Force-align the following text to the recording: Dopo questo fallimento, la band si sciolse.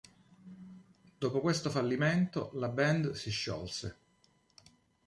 Dopo 1.19 1.41
questo 1.41 1.69
fallimento, 1.69 2.49
la 2.53 2.69
band 2.69 3.11
si 3.11 3.29
sciolse. 3.29 3.97